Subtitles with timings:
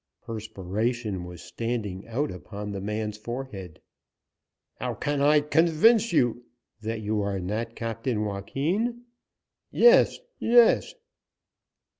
[0.23, 3.79] Perspiration was standing out upon the man's forehead.
[4.79, 6.43] "How can I convince you"
[6.81, 9.03] "That you are not Captain Joaquin?"
[9.69, 10.95] "Yes, yes."